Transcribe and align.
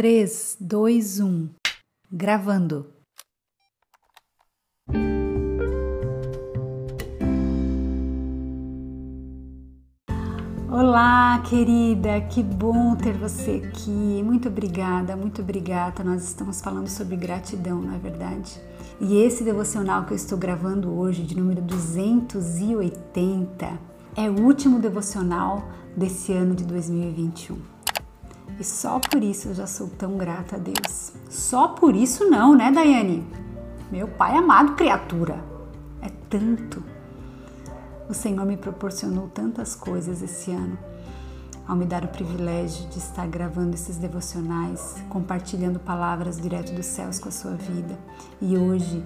3, 0.00 0.56
2, 0.58 1.20
1. 1.20 1.50
Gravando. 2.10 2.86
Olá, 10.70 11.42
querida, 11.46 12.18
que 12.22 12.42
bom 12.42 12.96
ter 12.96 13.12
você 13.12 13.62
aqui. 13.62 14.22
Muito 14.24 14.48
obrigada, 14.48 15.14
muito 15.14 15.42
obrigada. 15.42 16.02
Nós 16.02 16.24
estamos 16.24 16.62
falando 16.62 16.88
sobre 16.88 17.16
gratidão, 17.16 17.82
não 17.82 17.94
é 17.94 17.98
verdade? 17.98 18.58
E 18.98 19.18
esse 19.18 19.44
devocional 19.44 20.06
que 20.06 20.12
eu 20.12 20.16
estou 20.16 20.38
gravando 20.38 20.98
hoje, 20.98 21.24
de 21.24 21.36
número 21.36 21.60
280, 21.60 23.78
é 24.16 24.30
o 24.30 24.40
último 24.40 24.78
devocional 24.78 25.68
desse 25.94 26.32
ano 26.32 26.54
de 26.54 26.64
2021. 26.64 27.79
E 28.58 28.64
só 28.64 28.98
por 28.98 29.22
isso 29.22 29.48
eu 29.48 29.54
já 29.54 29.66
sou 29.66 29.88
tão 29.88 30.16
grata 30.16 30.56
a 30.56 30.58
Deus. 30.58 31.12
Só 31.28 31.68
por 31.68 31.94
isso 31.94 32.28
não, 32.28 32.54
né, 32.54 32.70
Daiane? 32.70 33.26
Meu 33.90 34.08
pai 34.08 34.36
amado, 34.36 34.74
criatura. 34.74 35.42
É 36.02 36.08
tanto. 36.28 36.82
O 38.08 38.14
Senhor 38.14 38.44
me 38.44 38.56
proporcionou 38.56 39.28
tantas 39.28 39.74
coisas 39.74 40.22
esse 40.22 40.50
ano 40.50 40.78
ao 41.70 41.76
me 41.76 41.86
dar 41.86 42.04
o 42.04 42.08
privilégio 42.08 42.88
de 42.88 42.98
estar 42.98 43.28
gravando 43.28 43.74
esses 43.74 43.96
devocionais, 43.96 44.96
compartilhando 45.08 45.78
palavras 45.78 46.36
direto 46.36 46.72
dos 46.72 46.86
céus 46.86 47.20
com 47.20 47.28
a 47.28 47.32
sua 47.32 47.52
vida. 47.52 47.96
E 48.40 48.58
hoje, 48.58 49.04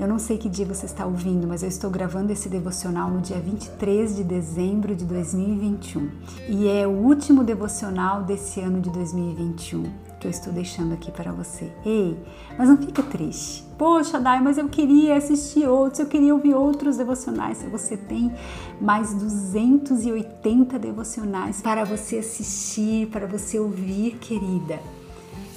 eu 0.00 0.08
não 0.08 0.18
sei 0.18 0.38
que 0.38 0.48
dia 0.48 0.64
você 0.64 0.86
está 0.86 1.04
ouvindo, 1.04 1.46
mas 1.46 1.62
eu 1.62 1.68
estou 1.68 1.90
gravando 1.90 2.32
esse 2.32 2.48
devocional 2.48 3.10
no 3.10 3.20
dia 3.20 3.38
23 3.38 4.16
de 4.16 4.24
dezembro 4.24 4.96
de 4.96 5.04
2021. 5.04 6.10
E 6.48 6.66
é 6.66 6.86
o 6.86 6.90
último 6.90 7.44
devocional 7.44 8.22
desse 8.22 8.60
ano 8.60 8.80
de 8.80 8.88
2021 8.88 10.10
que 10.18 10.26
eu 10.26 10.30
estou 10.30 10.52
deixando 10.52 10.92
aqui 10.92 11.10
para 11.10 11.32
você. 11.32 11.72
Ei, 11.84 12.16
mas 12.56 12.68
não 12.68 12.76
fica 12.76 13.02
triste. 13.02 13.64
Poxa, 13.78 14.20
Dai, 14.20 14.40
mas 14.40 14.58
eu 14.58 14.68
queria 14.68 15.16
assistir 15.16 15.66
outros, 15.66 16.00
eu 16.00 16.06
queria 16.06 16.34
ouvir 16.34 16.54
outros 16.54 16.98
devocionais. 16.98 17.62
Você 17.70 17.96
tem 17.96 18.32
mais 18.80 19.14
280 19.14 20.78
devocionais 20.78 21.62
para 21.62 21.84
você 21.84 22.18
assistir, 22.18 23.06
para 23.08 23.26
você 23.26 23.58
ouvir, 23.58 24.18
querida. 24.18 24.78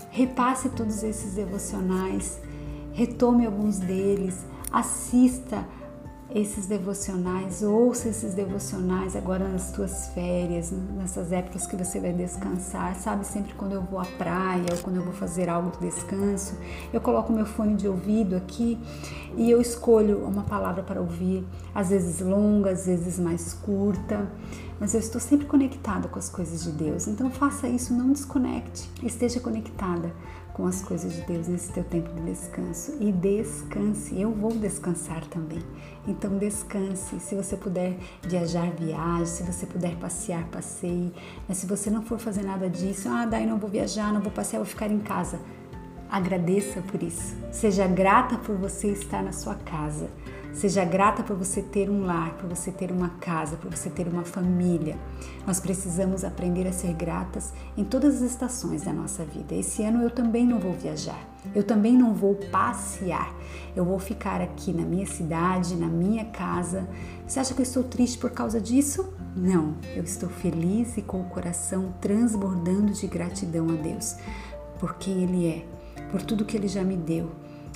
Repasse 0.10 0.70
todos 0.70 1.04
esses 1.04 1.34
devocionais, 1.34 2.40
retome 2.94 3.46
alguns 3.46 3.80
deles, 3.80 4.46
assista 4.72 5.66
esses 6.34 6.66
devocionais, 6.66 7.62
ouça 7.62 8.10
esses 8.10 8.34
devocionais 8.34 9.16
agora 9.16 9.48
nas 9.48 9.72
tuas 9.72 10.08
férias, 10.10 10.72
nessas 10.72 11.32
épocas 11.32 11.68
que 11.68 11.76
você 11.76 12.00
vai 12.00 12.12
descansar. 12.12 12.96
Sabe, 12.96 13.26
sempre 13.26 13.54
quando 13.54 13.74
eu 13.74 13.84
vou 13.84 14.00
à 14.00 14.06
praia 14.06 14.66
ou 14.72 14.78
quando 14.80 14.96
eu 14.96 15.04
vou 15.04 15.14
fazer 15.14 15.48
algo 15.48 15.72
de 15.72 15.88
descanso, 15.88 16.58
eu 16.92 17.00
coloco 17.00 17.32
meu 17.32 17.46
fone 17.46 17.76
de 17.76 17.88
ouvido 17.88 18.36
aqui 18.36 18.80
e 19.38 19.50
eu 19.50 19.62
escolho 19.62 20.26
uma 20.26 20.44
palavra 20.44 20.82
para 20.82 21.00
ouvir, 21.00 21.46
às 21.74 21.90
vezes 21.90 22.20
longa, 22.20 22.72
às 22.72 22.88
vezes 22.88 23.20
mais 23.20 23.54
curta, 23.54 24.28
mas 24.80 24.96
eu 24.96 25.00
estou 25.00 25.22
sempre 25.22 25.46
conectada 25.46 26.08
com 26.08 26.18
as 26.18 26.30
coisas 26.30 26.64
de 26.64 26.72
Deus. 26.72 27.08
Então 27.08 27.30
faça 27.30 27.68
isso, 27.68 27.94
não 27.94 28.12
desconecte, 28.12 28.90
esteja 29.04 29.40
conectada 29.40 30.12
com 30.54 30.68
as 30.68 30.82
coisas 30.82 31.14
de 31.14 31.22
Deus 31.22 31.48
nesse 31.48 31.72
teu 31.72 31.84
tempo 31.84 32.14
de 32.14 32.22
descanso 32.22 32.96
e 33.00 33.12
descanse. 33.12 34.20
Eu 34.20 34.32
vou 34.32 34.52
descansar 34.52 35.26
também. 35.26 35.60
Então 36.08 36.38
descanse. 36.38 37.20
Se 37.20 37.36
você 37.36 37.58
puder 37.58 37.98
viajar, 38.22 38.72
viaje. 38.72 39.28
Se 39.28 39.44
você 39.44 39.66
puder 39.66 39.96
passear, 39.96 40.46
passeie. 40.50 41.12
Mas 41.48 41.58
se 41.58 41.66
você 41.66 41.90
não 41.90 42.04
for 42.04 42.20
fazer 42.20 42.44
nada 42.44 42.70
disso, 42.70 43.10
ah, 43.10 43.26
daí 43.26 43.46
não 43.46 43.58
vou 43.58 43.70
viajar, 43.70 44.14
não 44.14 44.22
vou 44.22 44.32
passear, 44.32 44.60
vou 44.60 44.68
ficar 44.68 44.92
em 44.92 45.00
casa. 45.00 45.40
Agradeça 46.10 46.82
por 46.82 47.02
isso. 47.02 47.36
Seja 47.52 47.88
grata 47.88 48.38
por 48.38 48.56
você 48.56 48.90
estar 48.90 49.24
na 49.24 49.32
sua 49.32 49.56
casa. 49.56 50.10
Seja 50.54 50.86
grata 50.86 51.24
por 51.24 51.36
você 51.36 51.64
ter 51.64 51.90
um 51.90 52.06
lar, 52.06 52.36
por 52.36 52.48
você 52.48 52.72
ter 52.72 52.92
uma 52.92 53.10
casa, 53.10 53.58
por 53.58 53.76
você 53.76 53.90
ter 53.90 54.08
uma 54.08 54.24
família. 54.24 54.98
Nós 55.48 55.60
precisamos 55.60 56.24
aprender 56.24 56.68
a 56.68 56.72
ser 56.72 56.94
gratas 56.94 57.52
em 57.76 57.84
todas 57.84 58.18
as 58.18 58.32
estações 58.32 58.84
da 58.84 58.94
nossa 58.94 59.26
vida. 59.26 59.56
Esse 59.56 59.84
ano 59.84 60.04
eu 60.04 60.12
também 60.12 60.46
não 60.46 60.60
vou 60.60 60.72
viajar, 60.74 61.20
eu 61.56 61.64
também 61.64 61.98
não 61.98 62.14
vou 62.14 62.36
passear. 62.52 63.34
Eu 63.76 63.84
vou 63.84 63.98
ficar 63.98 64.42
aqui 64.42 64.72
na 64.72 64.84
minha 64.84 65.08
cidade, 65.08 65.76
na 65.76 65.88
minha 65.88 66.26
casa. 66.26 66.88
Você 67.28 67.40
acha 67.40 67.56
que 67.56 67.62
eu 67.62 67.64
estou 67.64 67.84
triste 67.84 68.20
por 68.20 68.30
causa 68.30 68.62
disso? 68.62 69.12
Não, 69.36 69.76
eu 69.96 70.04
estou 70.04 70.30
feliz 70.30 70.96
e 70.98 71.02
com 71.02 71.22
o 71.22 71.26
coração 71.26 71.96
transbordando 72.00 72.94
de 72.94 73.08
gratidão 73.08 73.68
a 73.70 73.74
Deus 73.74 74.16
por 74.80 74.96
quem 74.96 75.24
Ele 75.24 75.48
é, 75.48 75.66
por 76.12 76.22
tudo 76.22 76.46
que 76.46 76.56
Ele 76.56 76.68
já 76.68 76.84
me 76.84 76.96
deu 76.96 77.32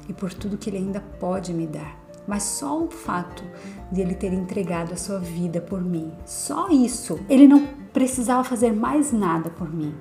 e 0.08 0.14
por 0.14 0.32
tudo 0.32 0.58
que 0.58 0.70
Ele 0.70 0.78
ainda 0.78 1.00
pode 1.20 1.52
me 1.54 1.66
dar 1.66 2.07
mas 2.28 2.44
só 2.44 2.84
o 2.84 2.92
fato 2.92 3.44
de 3.92 4.02
ele 4.02 4.14
ter 4.14 4.34
entregado 4.34 4.94
a 4.94 4.98
sua 4.98 5.20
vida 5.20 5.62
por 5.62 5.82
mim, 5.82 6.12
só 6.26 6.70
isso, 6.70 7.20
ele 7.30 7.48
não 7.48 7.66
precisava 7.94 8.44
fazer 8.44 8.74
mais 8.74 9.12
nada 9.12 9.50
por 9.50 9.74
mim. 9.74 9.96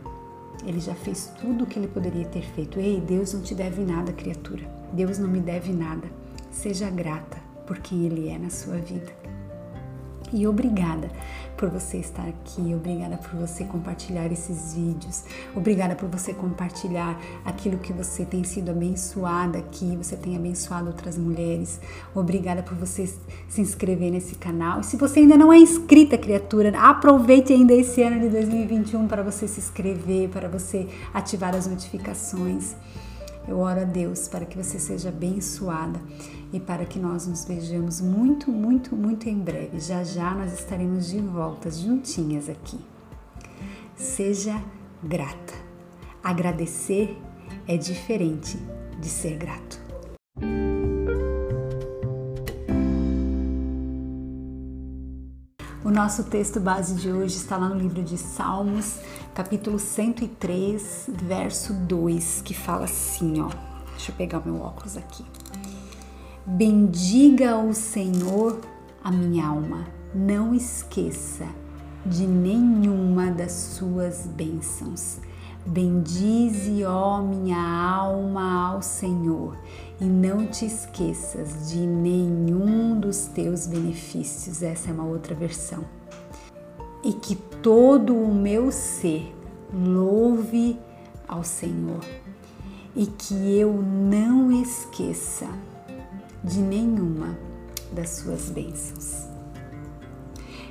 Ele 0.67 0.81
já 0.81 0.95
fez 0.95 1.33
tudo 1.41 1.65
o 1.65 1.67
que 1.67 1.79
ele 1.79 1.87
poderia 1.87 2.25
ter 2.25 2.43
feito. 2.43 2.81
Ei, 2.81 3.01
Deus 3.01 3.33
não 3.33 3.41
te 3.41 3.55
deve 3.55 3.85
nada, 3.85 4.13
criatura. 4.13 4.65
Deus 4.93 5.19
não 5.19 5.29
me 5.29 5.39
deve 5.39 5.73
nada. 5.73 6.09
Seja 6.51 6.91
grata 6.91 7.37
por 7.67 7.79
quem 7.79 8.05
Ele 8.05 8.29
é 8.29 8.39
na 8.39 8.51
sua 8.51 8.77
vida. 8.77 9.13
E 10.33 10.47
obrigada 10.47 11.11
por 11.57 11.71
você 11.71 11.99
estar 11.99 12.27
aqui, 12.29 12.75
obrigada 12.75 13.17
por 13.17 13.39
você 13.41 13.65
compartilhar 13.65 14.31
esses 14.31 14.75
vídeos, 14.75 15.25
obrigada 15.55 15.95
por 15.95 16.09
você 16.09 16.35
compartilhar 16.35 17.19
aquilo 17.45 17.79
que 17.79 17.93
você 17.93 18.25
tem 18.25 18.45
sido 18.45 18.71
abençoada 18.71 19.59
aqui, 19.59 19.97
você 19.97 20.17
tem 20.17 20.37
abençoado 20.37 20.89
outras 20.89 21.17
mulheres, 21.17 21.81
obrigada 22.15 22.63
por 22.63 22.77
você 22.77 23.13
se 23.49 23.61
inscrever 23.61 24.11
nesse 24.11 24.35
canal. 24.35 24.81
E 24.81 24.85
se 24.85 24.97
você 24.97 25.21
ainda 25.21 25.37
não 25.37 25.53
é 25.53 25.59
inscrita, 25.59 26.19
criatura, 26.19 26.79
aproveite 26.79 27.53
ainda 27.53 27.73
esse 27.73 28.03
ano 28.03 28.21
de 28.21 28.29
2021 28.29 29.07
para 29.09 29.23
você 29.23 29.49
se 29.49 29.61
inscrever, 29.61 30.29
para 30.29 30.49
você 30.49 30.89
ativar 31.13 31.55
as 31.55 31.67
notificações. 31.67 32.75
Eu 33.49 33.61
oro 33.61 33.81
a 33.81 33.85
Deus 33.85 34.27
para 34.27 34.45
que 34.45 34.57
você 34.57 34.79
seja 34.79 35.09
abençoada 35.09 36.01
e 36.53 36.61
para 36.61 36.85
que 36.85 36.99
nós 36.99 37.27
nos 37.27 37.45
vejamos 37.45 38.01
muito, 38.01 38.51
muito, 38.51 38.95
muito 38.95 39.29
em 39.29 39.39
breve. 39.39 39.81
Já 39.81 40.05
já 40.05 40.35
nós 40.35 40.53
estaremos 40.53 41.09
de 41.09 41.21
volta 41.21 41.71
juntinhas 41.71 42.49
aqui. 42.49 42.79
Seja 43.97 44.63
grata. 45.03 45.55
Agradecer 46.23 47.17
é 47.67 47.77
diferente 47.77 48.59
de 49.01 49.09
ser 49.09 49.37
grato. 49.37 49.87
O 55.85 55.91
nosso 55.91 56.25
texto 56.25 56.59
base 56.59 56.95
de 56.95 57.13
hoje 57.13 57.37
está 57.37 57.57
lá 57.57 57.69
no 57.69 57.77
livro 57.79 58.03
de 58.03 58.19
Salmos, 58.19 58.99
capítulo 59.33 59.79
103, 59.79 61.11
verso 61.13 61.73
2, 61.73 62.43
que 62.45 62.55
fala 62.55 62.87
assim, 62.87 63.41
ó. 63.41 63.49
Deixa 63.93 64.11
eu 64.11 64.17
pegar 64.17 64.45
meu 64.45 64.61
óculos 64.61 64.97
aqui. 64.97 65.25
Bendiga 66.49 67.59
o 67.59 67.75
Senhor 67.75 68.61
a 69.03 69.11
minha 69.11 69.49
alma, 69.49 69.85
não 70.15 70.55
esqueça 70.55 71.45
de 72.07 72.25
nenhuma 72.25 73.33
das 73.33 73.51
suas 73.51 74.29
bênçãos. 74.29 75.19
Bendize, 75.67 76.85
ó 76.85 77.21
minha 77.21 77.59
alma, 77.59 78.69
ao 78.69 78.81
Senhor, 78.81 79.59
e 80.01 80.05
não 80.05 80.47
te 80.47 80.67
esqueças 80.67 81.69
de 81.69 81.79
nenhum 81.79 83.01
dos 83.01 83.27
teus 83.27 83.67
benefícios. 83.67 84.63
Essa 84.63 84.91
é 84.91 84.93
uma 84.93 85.05
outra 85.05 85.35
versão. 85.35 85.85
E 87.03 87.13
que 87.13 87.35
todo 87.61 88.15
o 88.15 88.33
meu 88.33 88.71
ser 88.71 89.35
louve 89.75 90.79
ao 91.27 91.43
Senhor, 91.43 92.05
e 92.95 93.05
que 93.05 93.35
eu 93.59 93.73
não 93.73 94.53
esqueça 94.53 95.49
de 96.47 96.61
nenhuma 96.61 97.37
das 97.93 98.11
suas 98.11 98.49
bênçãos. 98.49 99.27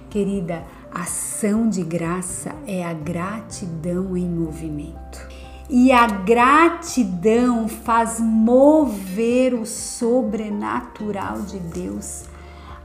Querida, 0.10 0.64
ação 0.94 1.68
de 1.70 1.84
graça 1.84 2.56
é 2.66 2.86
a 2.86 2.94
gratidão 2.94 4.16
em 4.16 4.28
movimento. 4.28 5.28
E 5.70 5.92
a 5.92 6.08
gratidão 6.08 7.68
faz 7.68 8.20
mover 8.20 9.54
o 9.54 9.66
sobrenatural 9.66 11.42
de 11.42 11.60
Deus 11.60 12.24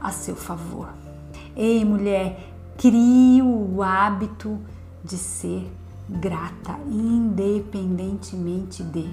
a 0.01 0.11
seu 0.11 0.35
favor. 0.35 0.89
Ei, 1.55 1.85
mulher, 1.85 2.51
crie 2.77 3.41
o 3.41 3.81
hábito 3.81 4.59
de 5.03 5.17
ser 5.17 5.71
grata, 6.09 6.77
independentemente 6.89 8.83
de. 8.83 9.09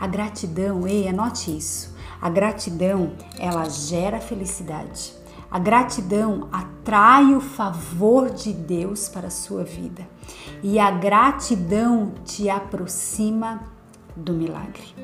A 0.00 0.06
gratidão, 0.06 0.86
ei, 0.86 1.08
anote 1.08 1.54
isso. 1.54 1.95
A 2.20 2.30
gratidão, 2.30 3.12
ela 3.38 3.68
gera 3.68 4.20
felicidade. 4.20 5.14
A 5.50 5.58
gratidão 5.58 6.48
atrai 6.50 7.34
o 7.34 7.40
favor 7.40 8.30
de 8.30 8.52
Deus 8.52 9.08
para 9.08 9.28
a 9.28 9.30
sua 9.30 9.62
vida 9.62 10.06
e 10.62 10.78
a 10.78 10.90
gratidão 10.90 12.12
te 12.24 12.50
aproxima 12.50 13.62
do 14.16 14.32
milagre. 14.32 14.94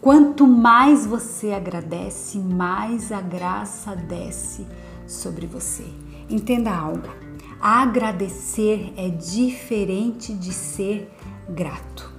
Quanto 0.00 0.46
mais 0.46 1.04
você 1.04 1.52
agradece, 1.52 2.38
mais 2.38 3.12
a 3.12 3.20
graça 3.20 3.94
desce 3.94 4.66
sobre 5.06 5.46
você. 5.46 5.84
Entenda 6.28 6.74
algo: 6.74 7.08
agradecer 7.60 8.94
é 8.96 9.10
diferente 9.10 10.32
de 10.32 10.52
ser 10.52 11.12
grato. 11.48 12.10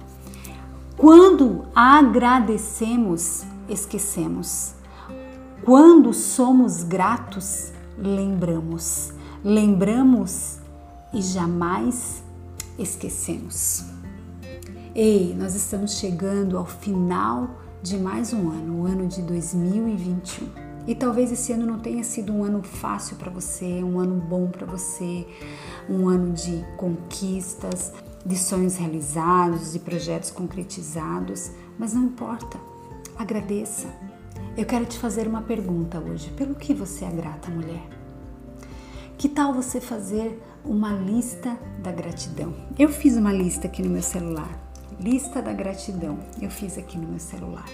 Quando 0.96 1.64
agradecemos, 1.74 3.44
esquecemos. 3.72 4.74
Quando 5.64 6.12
somos 6.12 6.82
gratos, 6.82 7.72
lembramos. 7.96 9.12
Lembramos 9.44 10.58
e 11.12 11.22
jamais 11.22 12.22
esquecemos. 12.78 13.84
Ei, 14.94 15.34
nós 15.34 15.54
estamos 15.54 15.98
chegando 15.98 16.58
ao 16.58 16.66
final 16.66 17.50
de 17.82 17.96
mais 17.96 18.32
um 18.32 18.50
ano, 18.50 18.82
o 18.82 18.86
ano 18.86 19.06
de 19.06 19.22
2021. 19.22 20.48
E 20.86 20.94
talvez 20.94 21.30
esse 21.30 21.52
ano 21.52 21.64
não 21.64 21.78
tenha 21.78 22.02
sido 22.02 22.32
um 22.32 22.42
ano 22.42 22.62
fácil 22.62 23.16
para 23.16 23.30
você, 23.30 23.82
um 23.84 24.00
ano 24.00 24.20
bom 24.20 24.48
para 24.48 24.66
você, 24.66 25.26
um 25.88 26.08
ano 26.08 26.32
de 26.32 26.64
conquistas, 26.76 27.92
de 28.26 28.36
sonhos 28.36 28.76
realizados, 28.76 29.72
de 29.72 29.78
projetos 29.78 30.30
concretizados, 30.30 31.52
mas 31.78 31.94
não 31.94 32.02
importa. 32.04 32.71
Agradeça. 33.22 33.86
Eu 34.56 34.66
quero 34.66 34.84
te 34.84 34.98
fazer 34.98 35.28
uma 35.28 35.42
pergunta 35.42 36.00
hoje. 36.00 36.28
Pelo 36.30 36.56
que 36.56 36.74
você 36.74 37.04
é 37.04 37.08
grata, 37.08 37.52
mulher? 37.52 37.88
Que 39.16 39.28
tal 39.28 39.54
você 39.54 39.80
fazer 39.80 40.42
uma 40.64 40.92
lista 40.92 41.56
da 41.78 41.92
gratidão? 41.92 42.52
Eu 42.76 42.88
fiz 42.88 43.16
uma 43.16 43.32
lista 43.32 43.68
aqui 43.68 43.80
no 43.80 43.90
meu 43.90 44.02
celular. 44.02 44.50
Lista 44.98 45.40
da 45.40 45.52
gratidão. 45.52 46.18
Eu 46.40 46.50
fiz 46.50 46.76
aqui 46.76 46.98
no 46.98 47.06
meu 47.06 47.20
celular. 47.20 47.64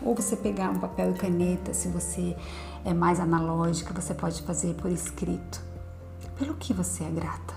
Ou 0.00 0.14
você 0.14 0.36
pegar 0.36 0.70
um 0.70 0.78
papel 0.78 1.10
e 1.10 1.14
caneta, 1.14 1.74
se 1.74 1.88
você 1.88 2.36
é 2.84 2.94
mais 2.94 3.18
analógica, 3.18 3.92
você 3.92 4.14
pode 4.14 4.42
fazer 4.42 4.74
por 4.74 4.92
escrito. 4.92 5.60
Pelo 6.38 6.54
que 6.54 6.72
você 6.72 7.02
é 7.02 7.10
grata? 7.10 7.54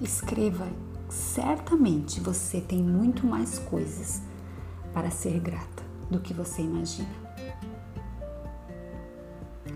Escreva. 0.00 0.66
Certamente 1.08 2.18
você 2.18 2.60
tem 2.60 2.82
muito 2.82 3.24
mais 3.24 3.60
coisas 3.60 4.20
para 4.96 5.10
ser 5.10 5.38
grata 5.40 5.82
do 6.10 6.20
que 6.20 6.32
você 6.32 6.62
imagina. 6.62 7.10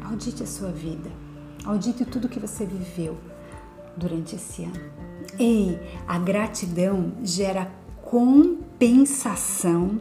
Audite 0.02 0.42
a 0.42 0.46
sua 0.46 0.72
vida. 0.72 1.10
Audite 1.62 2.06
tudo 2.06 2.26
que 2.26 2.40
você 2.40 2.64
viveu 2.64 3.18
durante 3.94 4.36
esse 4.36 4.64
ano. 4.64 4.80
Ei, 5.38 5.78
a 6.08 6.18
gratidão 6.18 7.12
gera 7.22 7.70
compensação 8.02 10.00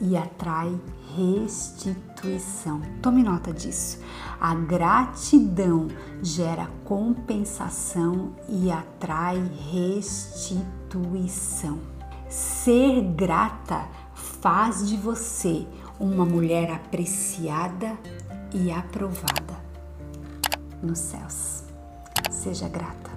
e 0.00 0.16
atrai 0.16 0.80
restituição. 1.14 2.80
Tome 3.02 3.22
nota 3.22 3.52
disso. 3.52 4.00
A 4.40 4.54
gratidão 4.54 5.88
gera 6.22 6.70
compensação 6.86 8.32
e 8.48 8.70
atrai 8.70 9.42
restituição. 9.70 11.78
Ser 12.30 13.02
grata 13.14 13.86
faz 14.42 14.88
de 14.88 14.96
você 14.96 15.64
uma 16.00 16.24
mulher 16.26 16.72
apreciada 16.72 17.96
e 18.52 18.72
aprovada 18.72 19.54
nos 20.82 20.98
céus. 20.98 21.62
Seja 22.28 22.68
grata. 22.68 23.12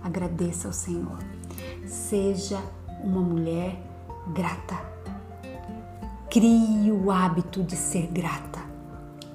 Agradeça 0.00 0.68
ao 0.68 0.72
Senhor. 0.72 1.18
Seja 1.84 2.62
uma 3.02 3.20
mulher 3.20 3.82
grata. 4.32 4.76
Crie 6.30 6.92
o 6.92 7.10
hábito 7.10 7.60
de 7.64 7.74
ser 7.74 8.06
grata, 8.06 8.60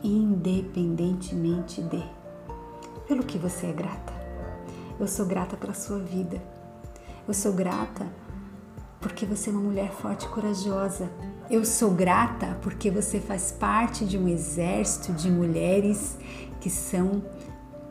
independentemente 0.02 1.82
de. 1.82 2.02
Pelo 3.10 3.26
que 3.26 3.38
você 3.38 3.68
é 3.68 3.74
grata? 3.74 4.14
Eu 4.98 5.08
sou 5.08 5.26
grata 5.26 5.58
pela 5.58 5.74
sua 5.74 6.00
vida. 6.00 6.42
Eu 7.28 7.34
sou 7.34 7.52
grata 7.52 8.08
porque 9.02 9.26
você 9.26 9.50
é 9.50 9.54
uma 9.54 9.62
mulher 9.62 9.92
forte 9.92 10.26
e 10.26 10.30
corajosa. 10.30 11.10
Eu 11.50 11.64
sou 11.64 11.92
grata 11.92 12.58
porque 12.62 12.92
você 12.92 13.20
faz 13.20 13.52
parte 13.52 14.06
de 14.06 14.18
um 14.18 14.28
exército 14.28 15.14
de 15.14 15.32
mulheres 15.32 16.18
que 16.60 16.70
são 16.70 17.24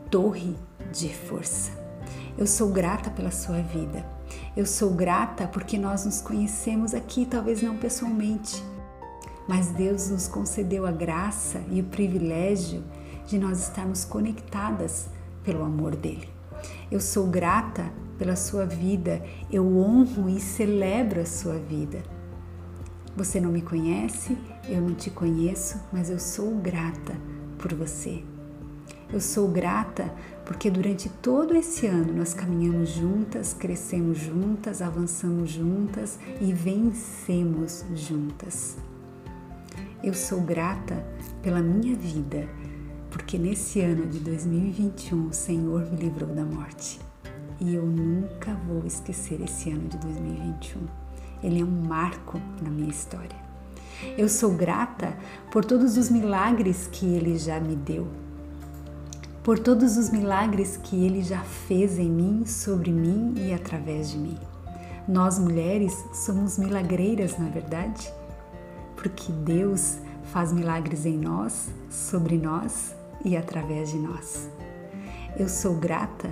torre 0.09 0.55
de 0.91 1.13
força. 1.13 1.71
Eu 2.37 2.47
sou 2.47 2.69
grata 2.69 3.09
pela 3.09 3.31
sua 3.31 3.61
vida. 3.61 4.05
Eu 4.55 4.65
sou 4.65 4.91
grata 4.91 5.47
porque 5.47 5.77
nós 5.77 6.05
nos 6.05 6.21
conhecemos 6.21 6.93
aqui, 6.93 7.25
talvez 7.25 7.61
não 7.61 7.77
pessoalmente, 7.77 8.63
mas 9.47 9.67
Deus 9.71 10.09
nos 10.09 10.27
concedeu 10.27 10.85
a 10.85 10.91
graça 10.91 11.61
e 11.71 11.81
o 11.81 11.85
privilégio 11.85 12.83
de 13.25 13.39
nós 13.39 13.63
estarmos 13.63 14.05
conectadas 14.05 15.07
pelo 15.43 15.63
amor 15.63 15.95
dele. 15.95 16.29
Eu 16.91 16.99
sou 16.99 17.27
grata 17.27 17.91
pela 18.19 18.35
sua 18.35 18.65
vida, 18.65 19.23
eu 19.49 19.65
honro 19.77 20.29
e 20.29 20.41
celebro 20.41 21.21
a 21.21 21.25
sua 21.25 21.57
vida. 21.57 22.03
Você 23.15 23.39
não 23.39 23.51
me 23.51 23.61
conhece, 23.61 24.37
eu 24.67 24.81
não 24.81 24.93
te 24.93 25.09
conheço, 25.09 25.79
mas 25.91 26.09
eu 26.09 26.19
sou 26.19 26.53
grata 26.55 27.15
por 27.57 27.73
você. 27.73 28.23
Eu 29.11 29.19
sou 29.19 29.47
grata 29.47 30.13
porque 30.45 30.69
durante 30.69 31.09
todo 31.09 31.55
esse 31.55 31.87
ano 31.87 32.13
nós 32.13 32.33
caminhamos 32.33 32.89
juntas, 32.89 33.53
crescemos 33.53 34.19
juntas, 34.19 34.81
avançamos 34.81 35.49
juntas 35.49 36.19
e 36.41 36.53
vencemos 36.53 37.85
juntas. 37.95 38.77
Eu 40.03 40.13
sou 40.13 40.41
grata 40.41 41.05
pela 41.41 41.61
minha 41.61 41.95
vida, 41.95 42.47
porque 43.09 43.37
nesse 43.37 43.81
ano 43.81 44.05
de 44.05 44.19
2021 44.19 45.27
o 45.27 45.33
Senhor 45.33 45.89
me 45.91 45.97
livrou 45.97 46.29
da 46.29 46.45
morte. 46.45 47.08
E 47.59 47.75
eu 47.75 47.85
nunca 47.85 48.53
vou 48.67 48.85
esquecer 48.85 49.41
esse 49.41 49.69
ano 49.69 49.89
de 49.89 49.97
2021. 49.97 50.81
Ele 51.43 51.61
é 51.61 51.63
um 51.63 51.87
marco 51.87 52.39
na 52.61 52.69
minha 52.69 52.89
história. 52.89 53.37
Eu 54.17 54.29
sou 54.29 54.53
grata 54.53 55.17
por 55.51 55.65
todos 55.65 55.97
os 55.97 56.09
milagres 56.09 56.87
que 56.91 57.05
ele 57.05 57.37
já 57.37 57.59
me 57.59 57.75
deu, 57.75 58.07
por 59.43 59.57
todos 59.57 59.97
os 59.97 60.09
milagres 60.09 60.77
que 60.77 61.03
Ele 61.03 61.23
já 61.23 61.39
fez 61.39 61.97
em 61.97 62.09
mim, 62.09 62.45
sobre 62.45 62.91
mim 62.91 63.33
e 63.35 63.51
através 63.51 64.11
de 64.11 64.17
mim. 64.17 64.37
Nós 65.07 65.39
mulheres 65.39 66.05
somos 66.13 66.57
milagreiras, 66.57 67.35
não 67.37 67.47
é 67.47 67.49
verdade? 67.49 68.13
Porque 68.95 69.31
Deus 69.31 69.97
faz 70.25 70.53
milagres 70.53 71.05
em 71.05 71.17
nós, 71.17 71.69
sobre 71.89 72.37
nós 72.37 72.93
e 73.25 73.35
através 73.35 73.89
de 73.89 73.97
nós. 73.97 74.47
Eu 75.35 75.49
sou 75.49 75.75
grata 75.75 76.29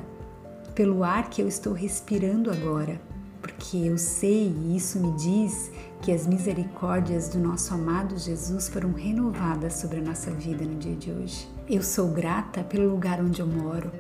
pelo 0.78 1.04
ar 1.04 1.28
que 1.28 1.42
eu 1.42 1.48
estou 1.48 1.74
respirando 1.74 2.52
agora, 2.52 3.02
porque 3.42 3.78
eu 3.78 3.98
sei 3.98 4.56
e 4.56 4.78
isso 4.78 5.00
me 5.00 5.12
diz 5.14 5.72
que 6.04 6.12
as 6.12 6.28
misericórdias 6.28 7.30
do 7.30 7.40
nosso 7.40 7.74
amado 7.74 8.16
Jesus 8.16 8.70
foram 8.70 8.94
renovadas 8.94 9.74
sobre 9.74 9.98
a 9.98 10.04
nossa 10.04 10.30
vida 10.30 10.64
no 10.64 10.76
dia 10.76 10.96
de 10.96 11.12
hoje. 11.12 11.50
Eu 11.68 11.82
sou 11.82 12.10
grata 12.10 12.64
pelo 12.64 12.92
lugar 12.92 13.20
onde 13.20 13.42
eu 13.42 13.48
moro, 13.48 13.92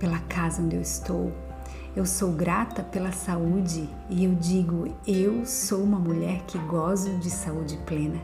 pela 0.00 0.18
casa 0.18 0.60
onde 0.60 0.74
eu 0.74 0.82
estou. 0.82 1.32
Eu 1.94 2.06
sou 2.06 2.32
grata 2.32 2.82
pela 2.82 3.12
saúde 3.12 3.88
e 4.10 4.24
eu 4.24 4.34
digo: 4.34 4.92
eu 5.06 5.46
sou 5.46 5.84
uma 5.84 6.00
mulher 6.00 6.42
que 6.44 6.58
gozo 6.58 7.16
de 7.18 7.30
saúde 7.30 7.78
plena. 7.86 8.20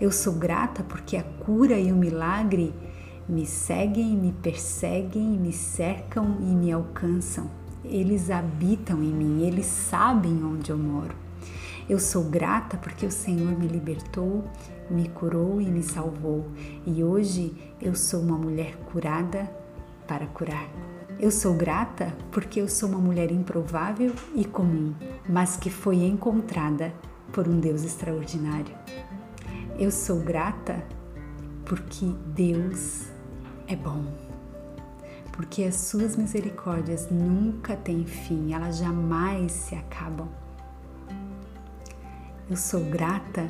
Eu 0.00 0.10
sou 0.10 0.32
grata 0.32 0.82
porque 0.82 1.18
a 1.18 1.22
cura 1.22 1.78
e 1.78 1.92
o 1.92 1.96
milagre 1.96 2.72
me 3.30 3.46
seguem, 3.46 4.16
me 4.16 4.32
perseguem, 4.32 5.22
me 5.38 5.52
cercam 5.52 6.38
e 6.40 6.46
me 6.46 6.72
alcançam. 6.72 7.48
Eles 7.84 8.28
habitam 8.28 9.02
em 9.02 9.12
mim, 9.12 9.42
eles 9.46 9.66
sabem 9.66 10.44
onde 10.44 10.70
eu 10.70 10.76
moro. 10.76 11.14
Eu 11.88 11.98
sou 11.98 12.24
grata 12.24 12.76
porque 12.76 13.06
o 13.06 13.10
Senhor 13.10 13.56
me 13.56 13.68
libertou, 13.68 14.44
me 14.90 15.08
curou 15.08 15.60
e 15.60 15.66
me 15.66 15.82
salvou, 15.82 16.46
e 16.84 17.02
hoje 17.02 17.54
eu 17.80 17.94
sou 17.94 18.20
uma 18.20 18.36
mulher 18.36 18.76
curada 18.92 19.50
para 20.06 20.26
curar. 20.26 20.68
Eu 21.18 21.30
sou 21.30 21.54
grata 21.54 22.12
porque 22.32 22.60
eu 22.60 22.68
sou 22.68 22.88
uma 22.88 22.98
mulher 22.98 23.30
improvável 23.30 24.12
e 24.34 24.44
comum, 24.44 24.92
mas 25.28 25.56
que 25.56 25.70
foi 25.70 26.04
encontrada 26.04 26.92
por 27.32 27.46
um 27.46 27.60
Deus 27.60 27.84
extraordinário. 27.84 28.74
Eu 29.78 29.90
sou 29.90 30.20
grata 30.20 30.82
porque 31.64 32.06
Deus 32.34 33.09
é 33.70 33.76
bom. 33.76 34.04
Porque 35.32 35.62
as 35.62 35.76
suas 35.76 36.16
misericórdias 36.16 37.08
nunca 37.10 37.76
têm 37.76 38.04
fim, 38.04 38.52
elas 38.52 38.78
jamais 38.78 39.52
se 39.52 39.74
acabam. 39.76 40.28
Eu 42.50 42.56
sou 42.56 42.84
grata 42.84 43.48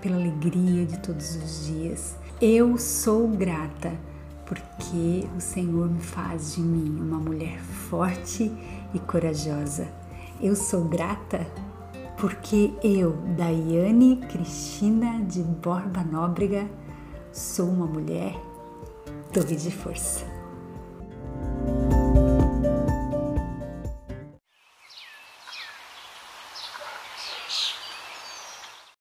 pela 0.00 0.16
alegria 0.16 0.86
de 0.86 0.98
todos 1.00 1.36
os 1.36 1.66
dias. 1.66 2.16
Eu 2.40 2.78
sou 2.78 3.28
grata 3.28 3.92
porque 4.46 5.28
o 5.36 5.40
Senhor 5.40 5.90
me 5.90 6.00
faz 6.00 6.54
de 6.54 6.62
mim 6.62 6.98
uma 6.98 7.18
mulher 7.18 7.60
forte 7.60 8.50
e 8.94 8.98
corajosa. 8.98 9.86
Eu 10.40 10.56
sou 10.56 10.84
grata 10.84 11.46
porque 12.16 12.72
eu, 12.82 13.12
Daiane 13.36 14.16
Cristina 14.28 15.22
de 15.24 15.42
Borba 15.42 16.02
Nóbrega, 16.02 16.66
sou 17.30 17.68
uma 17.68 17.86
mulher 17.86 18.47
torre 19.32 19.56
de 19.56 19.70
força. 19.70 20.37